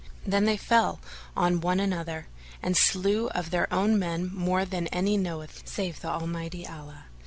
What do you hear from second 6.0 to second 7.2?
Almighty Allah.